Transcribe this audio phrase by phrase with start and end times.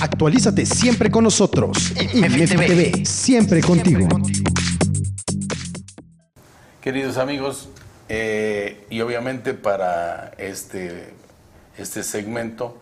[0.00, 1.92] Actualízate siempre con nosotros.
[2.14, 4.06] IMEFI TV, siempre contigo.
[6.80, 7.68] Queridos amigos,
[8.08, 11.14] eh, y obviamente para este,
[11.78, 12.78] este segmento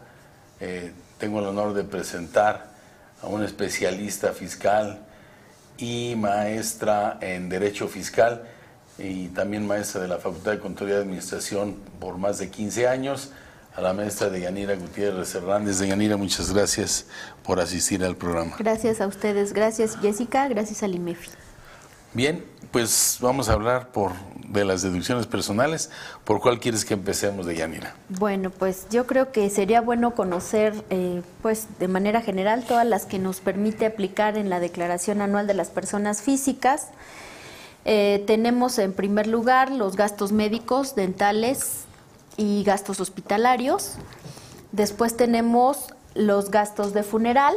[0.61, 2.73] eh, tengo el honor de presentar
[3.23, 5.07] a un especialista fiscal
[5.79, 8.43] y maestra en Derecho Fiscal
[8.99, 13.31] y también maestra de la Facultad de Contaduría y Administración por más de 15 años,
[13.75, 15.79] a la maestra de Yanira Gutiérrez Hernández.
[15.79, 17.07] De Yanira, muchas gracias
[17.43, 18.57] por asistir al programa.
[18.59, 21.31] Gracias a ustedes, gracias Jessica, gracias al IMEFI.
[22.15, 24.13] Bien, pues vamos a hablar por
[24.49, 25.91] de las deducciones personales.
[26.25, 27.95] ¿Por cuál quieres que empecemos de Yanira?
[28.11, 33.07] Bueno, pues yo creo que sería bueno conocer, eh, pues de manera general, todas las
[33.07, 36.89] que nos permite aplicar en la declaración anual de las personas físicas.
[37.87, 41.87] Eh, tenemos en primer lugar los gastos médicos, dentales
[42.37, 43.93] y gastos hospitalarios.
[44.73, 47.55] Después tenemos los gastos de funeral,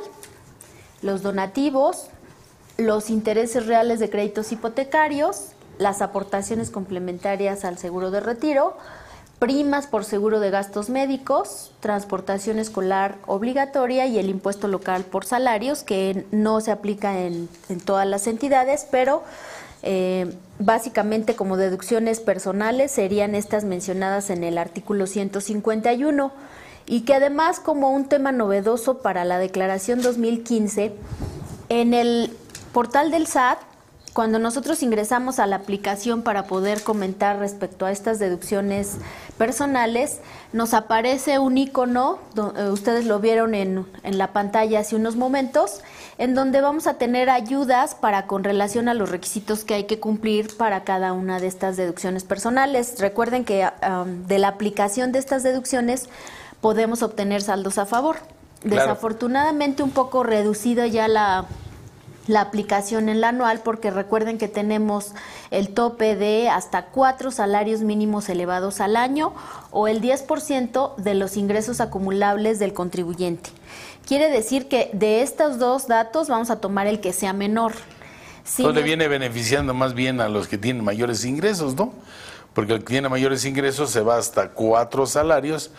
[1.01, 2.07] los donativos,
[2.77, 8.77] los intereses reales de créditos hipotecarios, las aportaciones complementarias al seguro de retiro,
[9.39, 15.83] primas por seguro de gastos médicos, transportación escolar obligatoria y el impuesto local por salarios,
[15.83, 17.49] que no se aplica en,
[17.83, 19.23] todas las entidades, pero
[19.85, 26.31] eh, básicamente como deducciones personales serían estas mencionadas en el artículo 151
[26.87, 30.93] y que además como un tema novedoso para la declaración 2015,
[31.69, 32.31] en el
[32.73, 33.59] portal del SAT
[34.15, 38.95] cuando nosotros ingresamos a la aplicación para poder comentar respecto a estas deducciones
[39.37, 40.21] personales,
[40.53, 45.81] nos aparece un icono, eh, ustedes lo vieron en, en, la pantalla hace unos momentos,
[46.17, 49.99] en donde vamos a tener ayudas para con relación a los requisitos que hay que
[49.99, 52.95] cumplir para cada una de estas deducciones personales.
[52.99, 53.67] Recuerden que
[54.27, 56.07] de la aplicación de estas deducciones
[56.61, 58.15] podemos obtener saldos a favor.
[58.63, 61.47] Desafortunadamente un poco reducido ya la
[62.27, 65.13] la aplicación en la anual porque recuerden que tenemos
[65.51, 69.33] el tope de hasta cuatro salarios mínimos elevados al año
[69.71, 73.51] o el 10% de los ingresos acumulables del contribuyente.
[74.07, 77.73] Quiere decir que de estos dos datos vamos a tomar el que sea menor.
[78.57, 81.93] Entonces le viene beneficiando más bien a los que tienen mayores ingresos, ¿no?
[82.53, 85.71] Porque el que tiene mayores ingresos se va hasta cuatro salarios,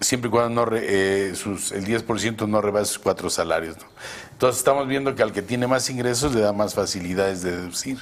[0.00, 3.76] siempre y cuando no eh, sus, el 10% no rebase sus cuatro salarios.
[3.76, 3.84] ¿no?
[4.32, 7.98] Entonces estamos viendo que al que tiene más ingresos le da más facilidades de deducir.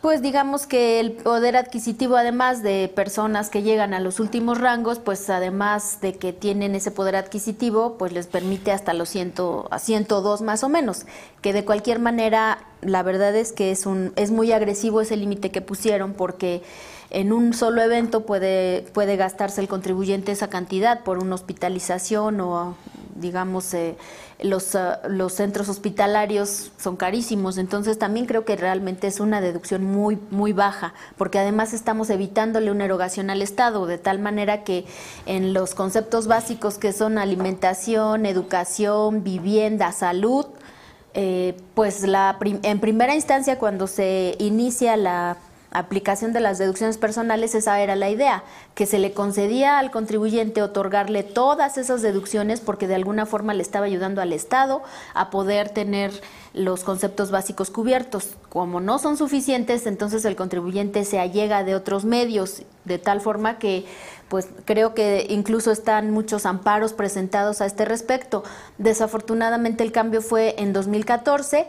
[0.00, 4.98] Pues digamos que el poder adquisitivo, además de personas que llegan a los últimos rangos,
[4.98, 9.34] pues además de que tienen ese poder adquisitivo, pues les permite hasta los 100,
[9.70, 11.04] a 102 más o menos,
[11.42, 15.50] que de cualquier manera la verdad es que es, un, es muy agresivo ese límite
[15.50, 16.62] que pusieron porque
[17.10, 22.74] en un solo evento puede, puede gastarse el contribuyente esa cantidad por una hospitalización o
[23.20, 23.72] digamos...
[23.74, 23.96] Eh,
[24.42, 29.84] los, ah, los centros hospitalarios son carísimos, entonces también creo que realmente es una deducción
[29.84, 34.86] muy, muy baja, porque además estamos evitándole una erogación al Estado, de tal manera que
[35.26, 40.46] en los conceptos básicos que son alimentación, educación, vivienda, salud,
[41.12, 45.36] eh, pues la en primera instancia cuando se inicia la
[45.70, 48.42] aplicación de las deducciones personales, esa era la idea,
[48.74, 53.62] que se le concedía al contribuyente otorgarle todas esas deducciones porque de alguna forma le
[53.62, 54.82] estaba ayudando al Estado
[55.14, 56.12] a poder tener
[56.52, 58.30] los conceptos básicos cubiertos.
[58.48, 63.58] Como no son suficientes, entonces el contribuyente se allega de otros medios, de tal forma
[63.58, 63.86] que
[64.28, 68.44] pues creo que incluso están muchos amparos presentados a este respecto.
[68.78, 71.66] Desafortunadamente el cambio fue en 2014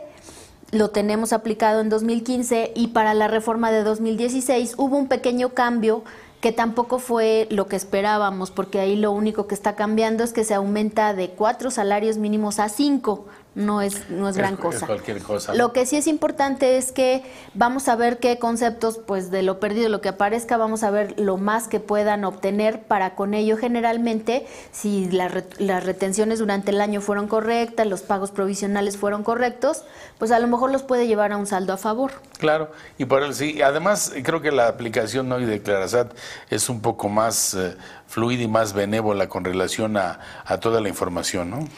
[0.72, 6.02] lo tenemos aplicado en 2015 y para la reforma de 2016 hubo un pequeño cambio
[6.40, 10.42] que tampoco fue lo que esperábamos, porque ahí lo único que está cambiando es que
[10.42, 14.86] se aumenta de cuatro salarios mínimos a cinco no es, no es gran cosa.
[14.86, 15.54] cualquier cosa.
[15.54, 17.22] Lo que sí es importante es que
[17.54, 21.18] vamos a ver qué conceptos, pues de lo perdido, lo que aparezca, vamos a ver
[21.20, 27.00] lo más que puedan obtener para con ello generalmente, si las retenciones durante el año
[27.00, 29.84] fueron correctas, los pagos provisionales fueron correctos,
[30.18, 32.12] pues a lo mejor los puede llevar a un saldo a favor.
[32.38, 36.12] Claro, y por el, sí, además creo que la aplicación hoy de Clarasat
[36.48, 37.76] es un poco más eh,
[38.06, 41.68] fluida y más benévola con relación a, a toda la información, ¿no?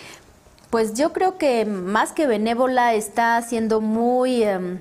[0.75, 4.43] Pues yo creo que más que benévola está siendo muy...
[4.43, 4.81] Em,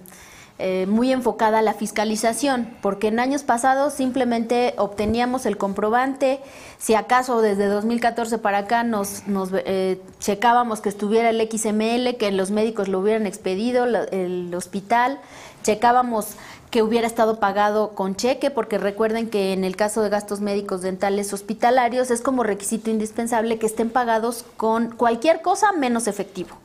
[0.60, 6.40] eh, muy enfocada la fiscalización, porque en años pasados simplemente obteníamos el comprobante,
[6.78, 12.32] si acaso desde 2014 para acá nos, nos eh, checábamos que estuviera el XML, que
[12.32, 15.20] los médicos lo hubieran expedido, el hospital,
[15.64, 16.36] checábamos
[16.70, 20.82] que hubiera estado pagado con cheque, porque recuerden que en el caso de gastos médicos
[20.82, 26.58] dentales hospitalarios es como requisito indispensable que estén pagados con cualquier cosa menos efectivo.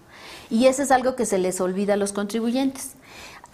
[0.50, 2.92] Y eso es algo que se les olvida a los contribuyentes.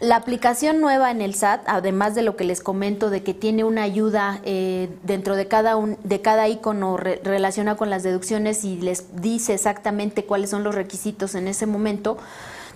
[0.01, 3.63] La aplicación nueva en el SAT, además de lo que les comento de que tiene
[3.63, 8.77] una ayuda eh, dentro de cada, un, de cada icono relacionado con las deducciones y
[8.81, 12.17] les dice exactamente cuáles son los requisitos en ese momento,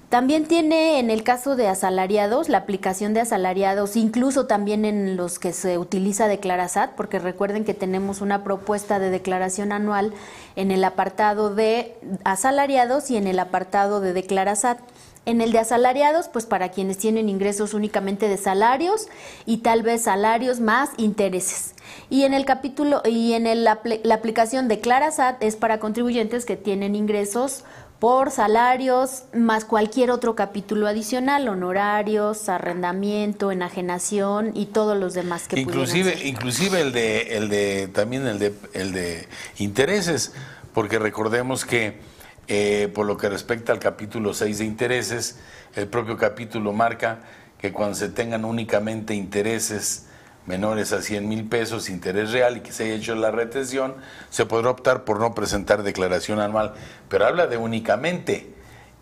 [0.09, 5.39] también tiene en el caso de asalariados, la aplicación de asalariados, incluso también en los
[5.39, 10.15] que se utiliza Declarasat, porque recuerden que tenemos una propuesta de declaración anual
[10.57, 11.95] en el apartado de
[12.25, 14.79] asalariados y en el apartado de Declarasat.
[15.27, 19.09] En el de asalariados, pues para quienes tienen ingresos únicamente de salarios
[19.45, 21.75] y tal vez salarios más intereses.
[22.09, 26.47] Y en el capítulo y en el, la, la aplicación de Clarasat es para contribuyentes
[26.47, 27.65] que tienen ingresos
[27.99, 35.59] por salarios más cualquier otro capítulo adicional, honorarios, arrendamiento, enajenación y todos los demás que
[35.59, 39.27] inclusive inclusive el de el de también el de el de
[39.59, 40.33] intereses,
[40.75, 41.99] porque recordemos que
[42.47, 45.39] eh, por lo que respecta al capítulo 6 de intereses,
[45.75, 47.21] el propio capítulo marca
[47.59, 50.08] que cuando se tengan únicamente intereses
[50.49, 53.95] menores a 100 mil pesos, interés real y que se haya hecho la retención,
[54.31, 56.73] se podrá optar por no presentar declaración anual,
[57.11, 58.55] pero habla de únicamente.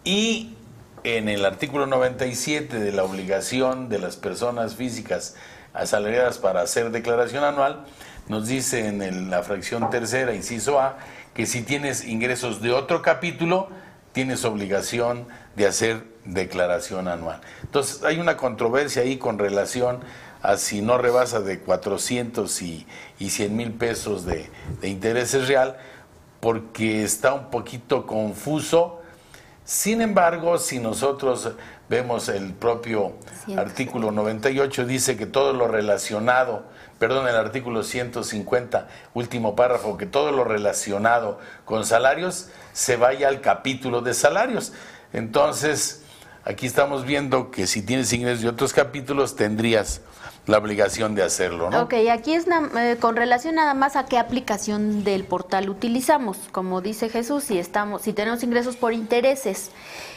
[0.03, 0.57] Y
[1.05, 5.37] en el artículo 97 de la obligación de las personas físicas
[5.73, 7.87] asalariadas para hacer declaración anual,
[8.27, 10.99] nos dice en la fracción tercera, inciso A,
[11.33, 13.69] que si tienes ingresos de otro capítulo,
[14.13, 17.41] tienes obligación de hacer declaración anual.
[17.63, 20.01] Entonces hay una controversia ahí con relación
[20.57, 22.87] si no rebasa de 400 y,
[23.19, 24.51] y 100 mil pesos de,
[24.81, 25.77] de interés real,
[26.41, 29.01] porque está un poquito confuso.
[29.65, 31.51] Sin embargo, si nosotros
[31.89, 33.15] vemos el propio
[33.57, 36.65] artículo 98, dice que todo lo relacionado,
[36.99, 43.41] perdón, el artículo 150, último párrafo, que todo lo relacionado con salarios se vaya al
[43.41, 44.73] capítulo de salarios.
[45.13, 46.03] Entonces,
[46.45, 50.01] aquí estamos viendo que si tienes ingresos de otros capítulos, tendrías
[50.47, 51.83] la obligación de hacerlo, ¿no?
[51.83, 56.39] Ok, aquí es eh, con relación nada más a qué aplicación del portal utilizamos.
[56.53, 59.71] Como dice Jesús, si estamos, si tenemos ingresos por intereses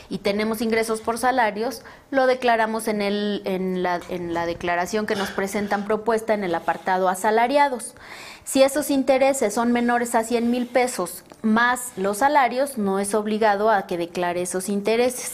[0.08, 1.82] y tenemos ingresos por salarios,
[2.12, 6.54] lo declaramos en, el, en, la, en la declaración que nos presentan propuesta en el
[6.54, 7.96] apartado asalariados.
[8.44, 13.72] Si esos intereses son menores a 100 mil pesos más los salarios, no es obligado
[13.72, 15.34] a que declare esos intereses.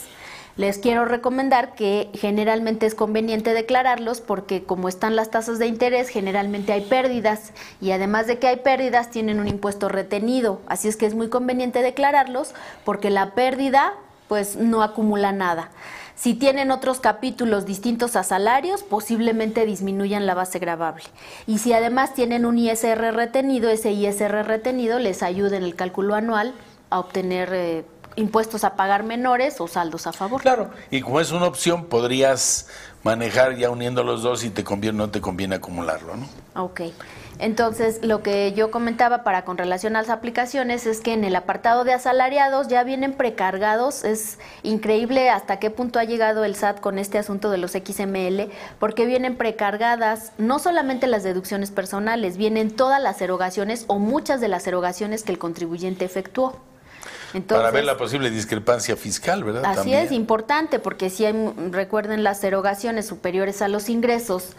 [0.56, 6.08] Les quiero recomendar que generalmente es conveniente declararlos porque como están las tasas de interés,
[6.08, 10.62] generalmente hay pérdidas y además de que hay pérdidas tienen un impuesto retenido.
[10.66, 12.54] Así es que es muy conveniente declararlos
[12.86, 13.92] porque la pérdida
[14.28, 15.70] pues no acumula nada.
[16.14, 21.04] Si tienen otros capítulos distintos a salarios, posiblemente disminuyan la base gravable.
[21.46, 26.14] Y si además tienen un ISR retenido, ese ISR retenido les ayuda en el cálculo
[26.14, 26.54] anual
[26.88, 27.84] a obtener eh,
[28.16, 30.42] impuestos a pagar menores o saldos a favor.
[30.42, 32.68] Claro, y como es una opción, podrías
[33.02, 36.26] manejar ya uniendo los dos y te conviene, no te conviene acumularlo, ¿no?
[36.60, 36.80] Ok.
[37.38, 41.36] Entonces, lo que yo comentaba para con relación a las aplicaciones es que en el
[41.36, 44.04] apartado de asalariados ya vienen precargados.
[44.04, 48.50] Es increíble hasta qué punto ha llegado el SAT con este asunto de los XML,
[48.78, 54.48] porque vienen precargadas no solamente las deducciones personales, vienen todas las erogaciones o muchas de
[54.48, 56.58] las erogaciones que el contribuyente efectuó.
[57.46, 59.64] Para ver la posible discrepancia fiscal, ¿verdad?
[59.64, 64.50] Así es, importante, porque si hay, recuerden, las erogaciones superiores a los ingresos,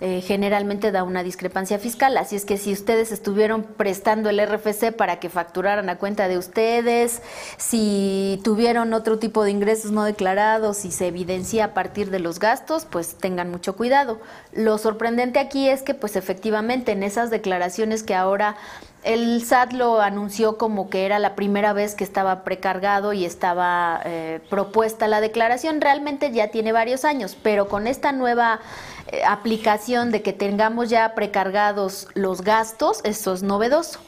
[0.00, 2.18] eh, generalmente da una discrepancia fiscal.
[2.18, 6.36] Así es que si ustedes estuvieron prestando el RFC para que facturaran a cuenta de
[6.36, 7.22] ustedes,
[7.56, 12.40] si tuvieron otro tipo de ingresos no declarados y se evidencia a partir de los
[12.40, 14.20] gastos, pues tengan mucho cuidado.
[14.52, 18.56] Lo sorprendente aquí es que pues efectivamente en esas declaraciones que ahora
[19.06, 24.00] el SAT lo anunció como que era la primera vez que estaba precargado y estaba
[24.04, 25.80] eh, propuesta la declaración.
[25.80, 28.60] Realmente ya tiene varios años, pero con esta nueva
[29.26, 34.00] aplicación de que tengamos ya precargados los gastos, eso es novedoso.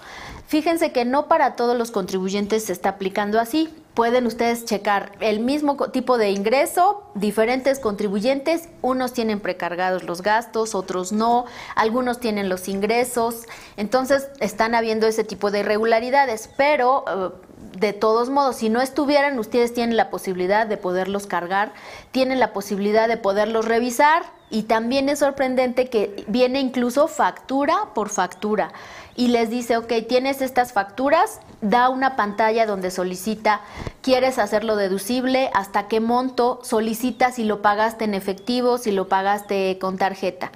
[0.49, 3.69] Fíjense que no para todos los contribuyentes se está aplicando así.
[3.93, 10.75] Pueden ustedes checar el mismo tipo de ingreso, diferentes contribuyentes, unos tienen precargados los gastos,
[10.75, 13.43] otros no, algunos tienen los ingresos,
[13.77, 17.31] entonces están habiendo ese tipo de irregularidades, pero eh,
[17.79, 21.73] de todos modos, si no estuvieran, ustedes tienen la posibilidad de poderlos cargar,
[22.11, 28.09] tienen la posibilidad de poderlos revisar y también es sorprendente que viene incluso factura por
[28.09, 28.73] factura.
[29.15, 33.61] Y les dice, ok, tienes estas facturas, da una pantalla donde solicita
[34.01, 39.79] quieres hacerlo deducible, hasta qué monto, solicitas si lo pagaste en efectivo, si lo pagaste
[39.81, 40.53] con tarjeta.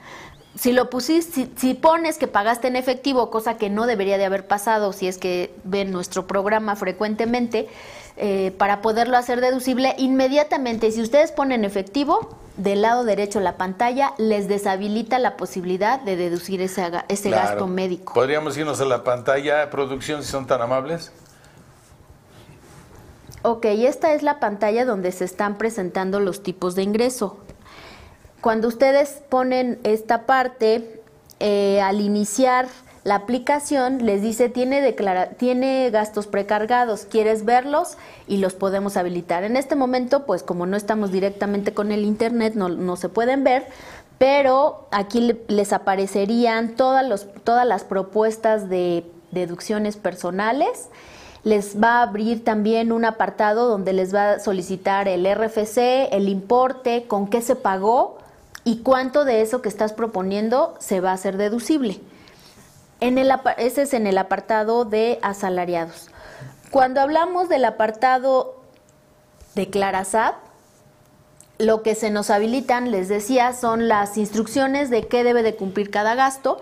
[0.54, 4.46] Si lo pusiste, si, pones que pagaste en efectivo, cosa que no debería de haber
[4.46, 7.68] pasado si es que ven nuestro programa frecuentemente,
[8.16, 13.56] eh, para poderlo hacer deducible, inmediatamente, si ustedes ponen efectivo, del lado derecho de la
[13.56, 18.12] pantalla les deshabilita la posibilidad de deducir ese, ese gasto médico.
[18.12, 21.12] ¿Podríamos irnos a la pantalla, producción, si son tan amables?
[23.42, 27.38] Ok, esta es la pantalla donde se están presentando los tipos de ingreso.
[28.40, 31.02] Cuando ustedes ponen esta parte,
[31.40, 32.68] eh, al iniciar
[33.04, 34.94] la aplicación les dice tiene,
[35.36, 37.96] tiene gastos precargados, ¿quieres verlos?
[38.28, 39.42] Y los podemos habilitar.
[39.42, 43.42] En este momento, pues como no estamos directamente con el Internet, no, no se pueden
[43.42, 43.66] ver,
[44.18, 50.88] pero aquí les aparecerían todas, los, todas las propuestas de deducciones personales
[51.44, 56.28] les va a abrir también un apartado donde les va a solicitar el RFC, el
[56.28, 58.18] importe, con qué se pagó
[58.64, 62.00] y cuánto de eso que estás proponiendo se va a hacer deducible.
[63.02, 66.08] Ese es en el apartado de asalariados.
[66.70, 68.62] Cuando hablamos del apartado
[69.56, 70.36] de Clarasat,
[71.58, 75.90] lo que se nos habilitan, les decía, son las instrucciones de qué debe de cumplir
[75.90, 76.60] cada gasto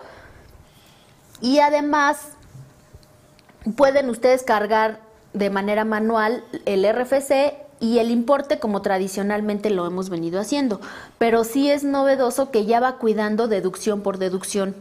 [1.43, 2.29] y además
[3.77, 5.01] pueden ustedes cargar
[5.35, 10.81] de manera manual el RFC y el importe como tradicionalmente lo hemos venido haciendo,
[11.19, 14.75] pero sí es novedoso que ya va cuidando deducción por deducción.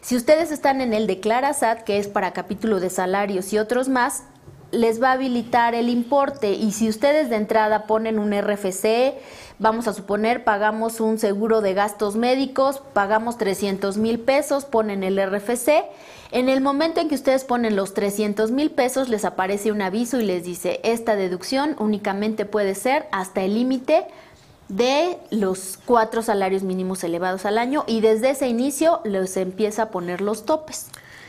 [0.00, 3.88] Si ustedes están en el Declara SAT, que es para capítulo de salarios y otros
[3.88, 4.24] más,
[4.72, 6.52] les va a habilitar el importe.
[6.52, 9.14] Y si ustedes de entrada ponen un RFC,
[9.58, 15.18] vamos a suponer pagamos un seguro de gastos médicos, pagamos 300 mil pesos, ponen el
[15.24, 15.84] RFC
[16.32, 20.18] en el momento en que ustedes ponen los 300 mil pesos, les aparece un aviso
[20.18, 24.06] y les dice, esta deducción únicamente puede ser hasta el límite
[24.68, 29.90] de los cuatro salarios mínimos elevados al año y desde ese inicio les empieza a
[29.90, 30.86] poner los topes.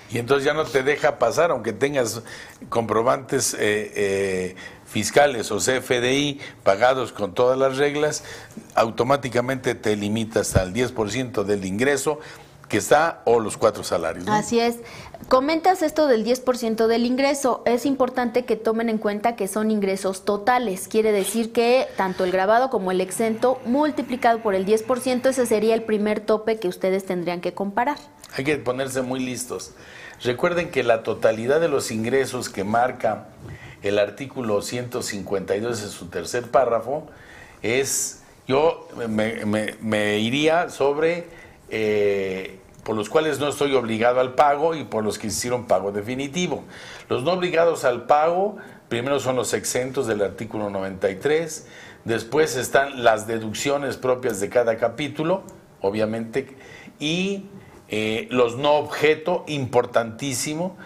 [0.10, 2.22] Y entonces ya no te deja pasar, aunque tengas
[2.70, 8.24] comprobantes eh, eh, fiscales o CFDI pagados con todas las reglas,
[8.74, 12.20] automáticamente te limitas al 10% del ingreso
[12.68, 14.28] que está o los cuatro salarios.
[14.28, 14.78] Así es.
[15.30, 17.64] Comentas esto del 10% del ingreso.
[17.66, 20.88] Es importante que tomen en cuenta que son ingresos totales.
[20.88, 25.74] Quiere decir que tanto el grabado como el exento multiplicado por el 10%, ese sería
[25.76, 27.98] el primer tope que ustedes tendrían que comparar.
[28.36, 29.72] Hay que ponerse muy listos.
[30.24, 33.28] Recuerden que la totalidad de los ingresos que marca
[33.84, 37.08] el artículo 152 en su tercer párrafo
[37.62, 38.88] es, yo
[39.82, 41.28] me iría sobre
[41.70, 45.92] eh, por los cuales no estoy obligado al pago y por los que hicieron pago
[45.92, 46.64] definitivo.
[47.10, 48.58] Los no obligados al pago,
[48.88, 51.68] primero son los exentos del artículo 93,
[52.06, 55.44] después están las deducciones propias de cada capítulo,
[55.82, 56.56] obviamente,
[57.00, 57.46] y
[57.90, 60.78] eh, los no objeto, importantísimo,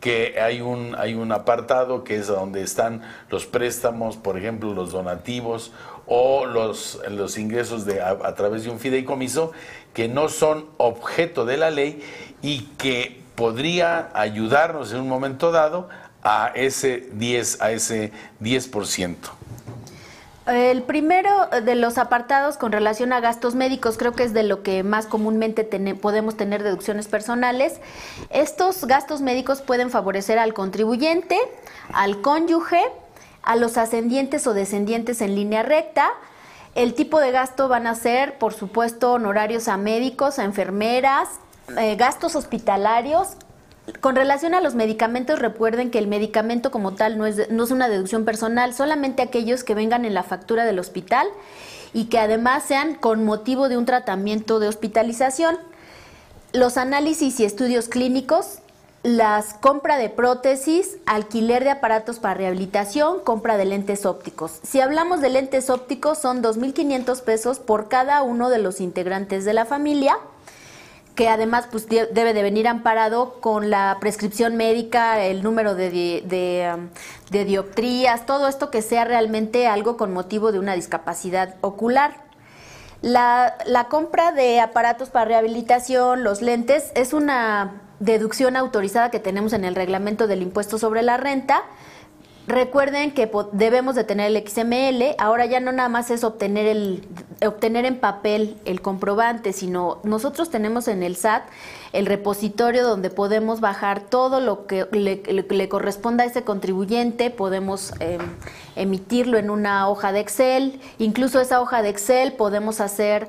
[0.00, 4.92] que hay un, hay un apartado que es donde están los préstamos, por ejemplo, los
[4.92, 5.72] donativos
[6.06, 9.52] o los, los ingresos de, a, través de un fideicomiso
[9.94, 12.02] que no son objeto de la ley
[12.42, 15.88] y que podría ayudarnos en un momento dado
[16.22, 19.16] a ese 10, a ese 10%.
[20.50, 24.64] El primero de los apartados con relación a gastos médicos creo que es de lo
[24.64, 25.62] que más comúnmente
[25.94, 27.80] podemos tener deducciones personales.
[28.30, 31.38] Estos gastos médicos pueden favorecer al contribuyente,
[31.92, 32.82] al cónyuge,
[33.42, 36.10] a los ascendientes o descendientes en línea recta.
[36.74, 41.28] El tipo de gasto van a ser, por supuesto, honorarios a médicos, a enfermeras,
[41.78, 43.36] eh, gastos hospitalarios.
[44.00, 47.70] Con relación a los medicamentos, recuerden que el medicamento como tal no es, no es
[47.70, 51.26] una deducción personal, solamente aquellos que vengan en la factura del hospital
[51.92, 55.58] y que además sean con motivo de un tratamiento de hospitalización.
[56.52, 58.60] Los análisis y estudios clínicos
[59.02, 64.60] las compra de prótesis, alquiler de aparatos para rehabilitación, compra de lentes ópticos.
[64.62, 69.54] Si hablamos de lentes ópticos, son 2.500 pesos por cada uno de los integrantes de
[69.54, 70.18] la familia,
[71.20, 76.88] que además pues, debe de venir amparado con la prescripción médica, el número de, um,
[77.28, 82.14] de dioptrías, todo esto que sea realmente algo con motivo de una discapacidad ocular.
[83.02, 89.52] La, la compra de aparatos para rehabilitación, los lentes, es una deducción autorizada que tenemos
[89.52, 91.64] en el reglamento del impuesto sobre la renta.
[92.50, 97.06] Recuerden que debemos de tener el XML, ahora ya no nada más es obtener, el,
[97.46, 101.44] obtener en papel el comprobante, sino nosotros tenemos en el SAT
[101.92, 108.20] el repositorio donde podemos bajar todo lo que le, corresponda a ese contribuyente, podemos em,
[108.74, 113.28] emitirlo en una hoja de Excel, incluso esa hoja de Excel podemos hacer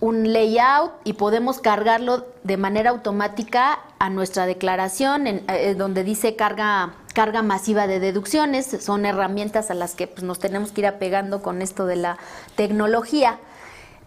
[0.00, 6.34] un layout y podemos cargarlo de manera automática a nuestra declaración, en, eh, donde dice
[6.36, 8.66] carga, carga masiva de deducciones.
[8.80, 12.18] Son herramientas a las que pues, nos tenemos que ir apegando con esto de la
[12.56, 13.38] tecnología.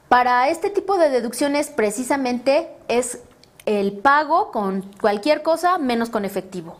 [0.10, 3.20] Para este tipo de deducciones, precisamente es
[3.66, 6.78] el pago con cualquier cosa menos con efectivo.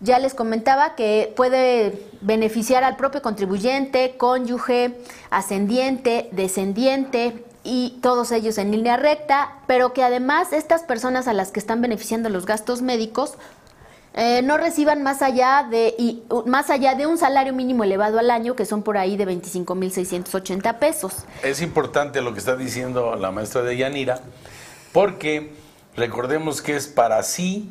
[0.00, 8.58] Ya les comentaba que puede beneficiar al propio contribuyente, cónyuge, ascendiente, descendiente, y todos ellos
[8.58, 12.80] en línea recta, pero que además estas personas a las que están beneficiando los gastos
[12.80, 13.34] médicos
[14.18, 18.30] eh, no reciban más allá de y, más allá de un salario mínimo elevado al
[18.30, 21.26] año, que son por ahí de 25.680 pesos.
[21.42, 24.20] Es importante lo que está diciendo la maestra de Yanira,
[24.92, 25.52] porque
[25.96, 27.70] recordemos que es para sí,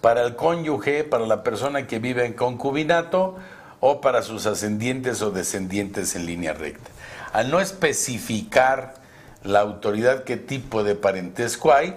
[0.00, 3.36] para el cónyuge, para la persona que vive en concubinato
[3.78, 6.90] o para sus ascendientes o descendientes en línea recta.
[7.32, 8.94] Al no especificar
[9.44, 11.94] la autoridad qué tipo de parentesco hay.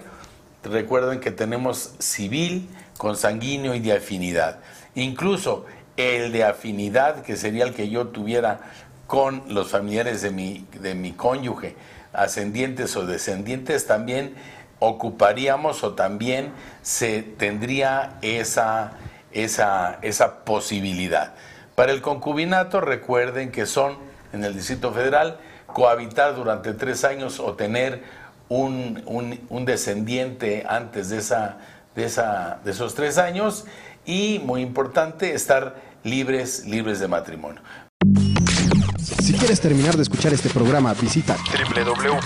[0.62, 4.58] Recuerden que tenemos civil, consanguíneo y de afinidad.
[4.94, 5.64] Incluso
[5.96, 8.60] el de afinidad, que sería el que yo tuviera
[9.06, 11.76] con los familiares de mi, de mi cónyuge,
[12.12, 14.34] ascendientes o descendientes, también
[14.80, 16.52] ocuparíamos o también
[16.82, 18.92] se tendría esa,
[19.32, 21.34] esa, esa posibilidad.
[21.74, 23.96] Para el concubinato, recuerden que son
[24.32, 28.02] en el Distrito Federal cohabitar durante tres años o tener
[28.48, 29.02] un,
[29.48, 31.58] un, descendiente antes de, esa,
[31.98, 33.64] de, esa, de esos tres años
[34.06, 37.60] y, muy importante, estar libres, libres de matrimonio.
[39.20, 41.36] Si quieres terminar de escuchar este programa, visita
[41.74, 42.24] www.imedi.tv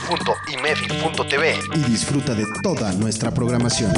[1.74, 3.92] y disfruta de toda nuestra programación.